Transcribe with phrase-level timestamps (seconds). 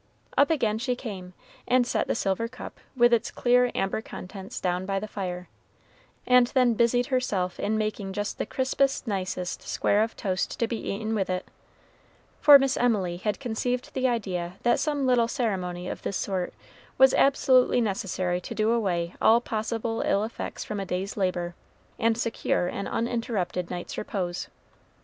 [0.35, 1.35] Up again she came,
[1.67, 5.47] and set the silver cup, with its clear amber contents, down by the fire,
[6.25, 10.89] and then busied herself in making just the crispest, nicest square of toast to be
[10.91, 11.47] eaten with it;
[12.39, 16.55] for Miss Emily had conceived the idea that some little ceremony of this sort
[16.97, 21.53] was absolutely necessary to do away all possible ill effects from a day's labor,
[21.99, 24.47] and secure an uninterrupted night's repose.